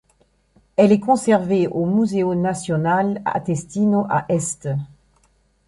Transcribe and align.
Elle 0.77 0.91
est 0.91 0.99
conservée 0.99 1.67
au 1.67 1.85
Museo 1.85 2.33
Nazionale 2.33 3.21
Atestino 3.23 4.07
à 4.09 4.25
Este. 4.29 4.69